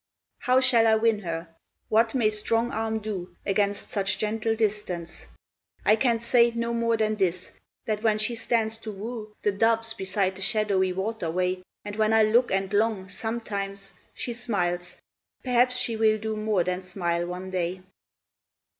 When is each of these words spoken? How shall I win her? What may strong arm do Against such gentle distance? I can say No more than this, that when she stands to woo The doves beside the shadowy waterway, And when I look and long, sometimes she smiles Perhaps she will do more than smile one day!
How 0.39 0.59
shall 0.61 0.87
I 0.87 0.95
win 0.95 1.19
her? 1.19 1.49
What 1.87 2.15
may 2.15 2.31
strong 2.31 2.71
arm 2.71 2.97
do 2.97 3.35
Against 3.45 3.89
such 3.91 4.17
gentle 4.17 4.55
distance? 4.55 5.27
I 5.85 5.95
can 5.95 6.17
say 6.17 6.49
No 6.55 6.73
more 6.73 6.97
than 6.97 7.17
this, 7.17 7.51
that 7.85 8.01
when 8.01 8.17
she 8.17 8.35
stands 8.35 8.79
to 8.79 8.91
woo 8.91 9.31
The 9.43 9.51
doves 9.51 9.93
beside 9.93 10.37
the 10.37 10.41
shadowy 10.41 10.91
waterway, 10.91 11.61
And 11.85 11.95
when 11.97 12.13
I 12.13 12.23
look 12.23 12.49
and 12.49 12.73
long, 12.73 13.09
sometimes 13.09 13.93
she 14.15 14.33
smiles 14.33 14.97
Perhaps 15.43 15.75
she 15.77 15.95
will 15.95 16.17
do 16.17 16.35
more 16.35 16.63
than 16.63 16.81
smile 16.81 17.27
one 17.27 17.51
day! 17.51 17.81